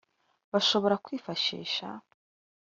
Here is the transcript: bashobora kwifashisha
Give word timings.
bashobora 0.51 0.95
kwifashisha 1.05 1.87